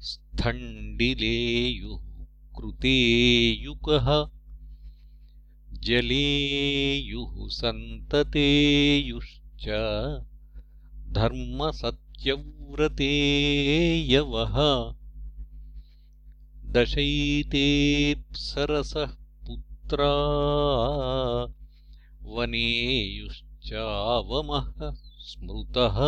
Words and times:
स्थण्डिलेयुः 0.00 2.26
कृतेयुकः। 2.56 4.30
जलेयुः 5.72 7.48
सन्ततेयुश्च 7.48 9.68
धर्मसत्यव्रतेयवः 12.14 14.54
दशैतेऽप्सरसः 16.72 19.16
पुत्रा। 19.46 20.12
वनेयुश्चावमः 22.22 24.94
स्मृतः। 25.18 25.98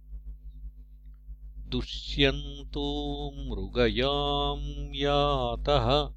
दुष्यन्तो 1.69 3.33
मृगयाम् 3.37 4.97
यातः। 4.97 6.17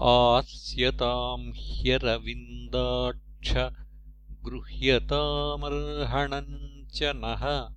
आस्यतां 0.00 1.52
ह्यरविन्दाक्ष 1.56 3.54
गृह्यतामर्हणम् 4.44 6.86
च 6.94 7.02
नः 7.02 7.68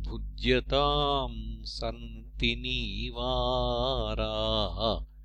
भुज्यतां 0.00 1.64
सन्ति 1.64 2.56
नीवाराः 2.56 5.15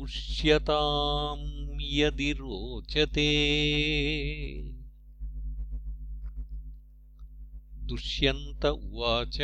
उष्यतां 0.00 1.78
यदि 1.80 2.32
रोचते 2.32 3.28
दुष्यन्त 7.84 8.64
उवाच। 8.64 9.38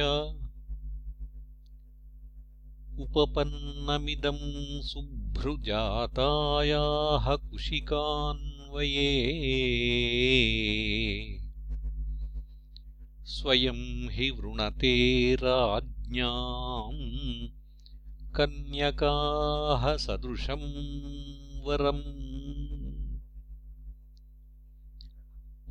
उपपन्नमिदं 2.99 4.39
सुभ्रुजातायाः 4.83 7.37
कुशिकान्वये। 7.37 9.33
स्वयं 13.25 14.11
हि 14.11 14.31
वृणते 14.31 15.35
राज्ञाम् 15.35 17.62
कन्यकाः 18.37 19.97
सदृशम् 19.97 21.65
वरम्। 21.65 22.23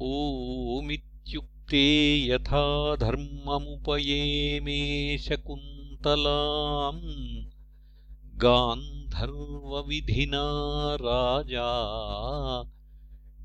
ओमित्युक्ते 0.02 2.28
यथा 2.28 2.96
धर्ममुपयेमे 2.96 5.18
शकुन्तलाम् 5.18 7.02
गान्धर्वविधिना 8.36 10.42
राजा 11.02 11.70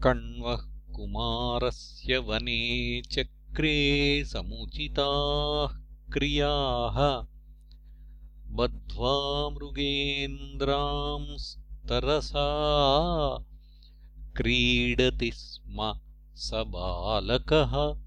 कण्वः 0.04 0.77
कुमारस्य 0.98 2.18
वने 2.18 3.02
चक्रे 3.02 4.26
समुचिताः 4.26 5.80
क्रियाः। 6.14 7.28
बद्ध्वा 8.56 9.50
मृगेन्द्रांस्तरसा 9.50 12.48
क्रीडति 14.38 15.32
स्म 15.32 16.00
स 16.36 16.52
बालकः। 16.54 18.02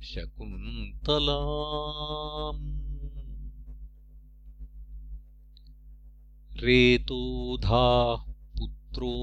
शकुन्तला 0.09 1.38
रेतोधाः 6.63 8.23
पुत्रो 8.57 9.13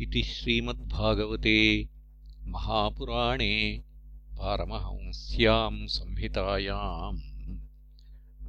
इति 0.00 0.22
श्रीमद्भागवते 0.22 1.88
महापुराणे 2.46 3.82
पारमहंस्याम् 4.40 5.78
संहितायाम् 5.94 7.18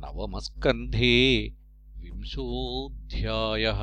नवमस्कन्धे 0.04 1.18
विंशोऽध्यायः 2.04 3.82